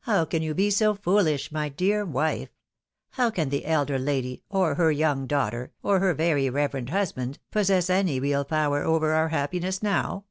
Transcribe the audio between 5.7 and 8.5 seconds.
or her very reverend husband, possess any real